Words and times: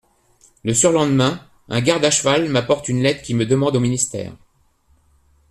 Le 0.63 0.73
surlendemain, 0.73 1.47
un 1.69 1.79
garde 1.79 2.03
à 2.05 2.09
cheval 2.09 2.49
m'apporte 2.49 2.89
une 2.89 3.03
lettre 3.03 3.21
qui 3.21 3.35
me 3.35 3.45
demande 3.45 3.75
au 3.75 3.79
ministère. 3.79 4.33